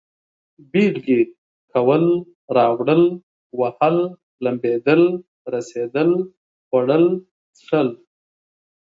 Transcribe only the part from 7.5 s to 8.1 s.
څښل